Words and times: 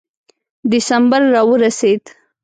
ډسمبر 0.71 1.21
را 1.33 1.41
ورسېد. 1.49 2.03